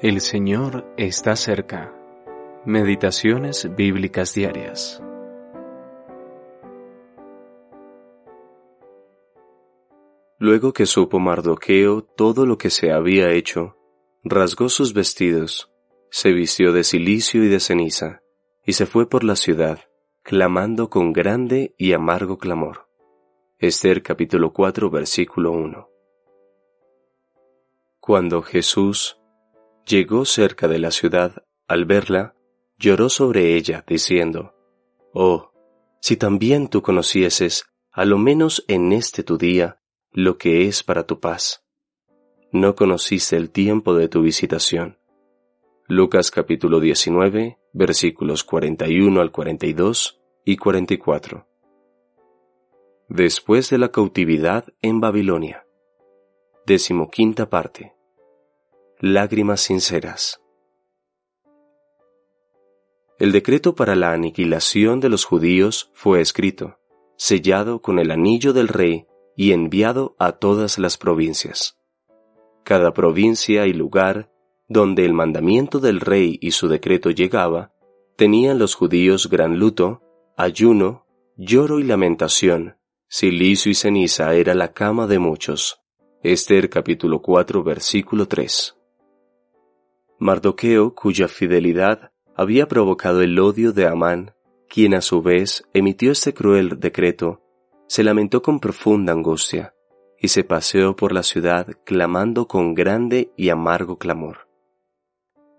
[0.00, 1.92] El Señor está cerca.
[2.64, 5.02] Meditaciones bíblicas diarias.
[10.38, 13.76] Luego que supo Mardoqueo todo lo que se había hecho,
[14.22, 15.72] rasgó sus vestidos,
[16.10, 18.22] se vistió de cilicio y de ceniza,
[18.64, 19.80] y se fue por la ciudad,
[20.22, 22.88] clamando con grande y amargo clamor.
[23.58, 25.88] Esther capítulo 4 versículo 1.
[27.98, 29.17] Cuando Jesús
[29.88, 32.34] llegó cerca de la ciudad, al verla,
[32.78, 34.54] lloró sobre ella, diciendo,
[35.12, 35.50] Oh,
[36.00, 39.80] si también tú conocieses, a lo menos en este tu día,
[40.12, 41.64] lo que es para tu paz.
[42.52, 44.98] No conociste el tiempo de tu visitación.
[45.86, 51.46] Lucas capítulo 19, versículos 41 al 42 y 44.
[53.08, 55.66] Después de la cautividad en Babilonia.
[56.66, 57.97] Decimoquinta parte.
[59.00, 60.40] Lágrimas sinceras.
[63.20, 66.80] El decreto para la aniquilación de los judíos fue escrito,
[67.16, 71.78] sellado con el anillo del rey y enviado a todas las provincias.
[72.64, 74.32] Cada provincia y lugar
[74.66, 77.72] donde el mandamiento del rey y su decreto llegaba,
[78.16, 80.02] tenían los judíos gran luto,
[80.36, 85.80] ayuno, lloro y lamentación, silicio y ceniza era la cama de muchos.
[86.20, 88.74] Esther capítulo 4 versículo 3.
[90.18, 94.34] Mardoqueo, cuya fidelidad había provocado el odio de Amán,
[94.68, 97.42] quien a su vez emitió este cruel decreto,
[97.86, 99.74] se lamentó con profunda angustia
[100.20, 104.48] y se paseó por la ciudad clamando con grande y amargo clamor.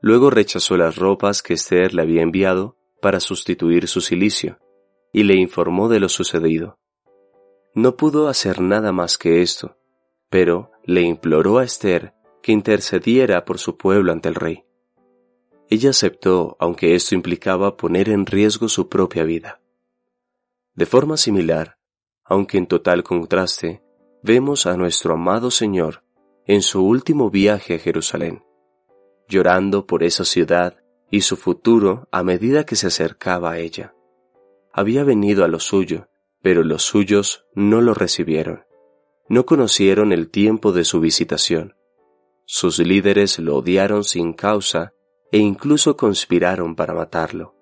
[0.00, 4.58] Luego rechazó las ropas que Esther le había enviado para sustituir su silicio
[5.12, 6.78] y le informó de lo sucedido.
[7.74, 9.78] No pudo hacer nada más que esto,
[10.28, 14.64] pero le imploró a Esther que intercediera por su pueblo ante el rey.
[15.70, 19.60] Ella aceptó, aunque esto implicaba poner en riesgo su propia vida.
[20.74, 21.78] De forma similar,
[22.24, 23.82] aunque en total contraste,
[24.22, 26.02] vemos a nuestro amado Señor
[26.46, 28.42] en su último viaje a Jerusalén,
[29.28, 30.76] llorando por esa ciudad
[31.10, 33.94] y su futuro a medida que se acercaba a ella.
[34.72, 36.08] Había venido a lo suyo,
[36.40, 38.64] pero los suyos no lo recibieron.
[39.28, 41.76] No conocieron el tiempo de su visitación,
[42.54, 44.92] sus líderes lo odiaron sin causa
[45.30, 47.54] e incluso conspiraron para matarlo.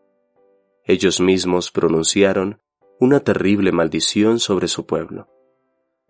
[0.84, 2.60] Ellos mismos pronunciaron
[2.98, 5.28] una terrible maldición sobre su pueblo.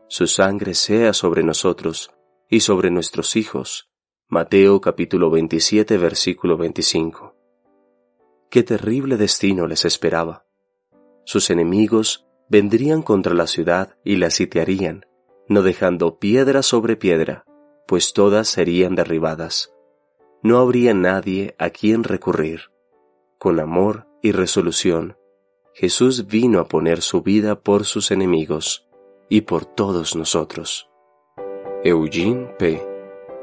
[0.08, 2.10] Su sangre sea sobre nosotros
[2.48, 3.90] y sobre nuestros hijos.
[4.28, 7.36] Mateo capítulo 27 versículo 25.
[8.48, 10.46] Qué terrible destino les esperaba.
[11.26, 15.04] Sus enemigos vendrían contra la ciudad y la sitiarían,
[15.48, 17.44] no dejando piedra sobre piedra
[17.90, 19.74] pues todas serían derribadas.
[20.44, 22.70] No habría nadie a quien recurrir.
[23.36, 25.16] Con amor y resolución,
[25.74, 28.86] Jesús vino a poner su vida por sus enemigos
[29.28, 30.88] y por todos nosotros.
[31.82, 32.80] Eugene P.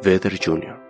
[0.02, 0.87] Vedder Jr.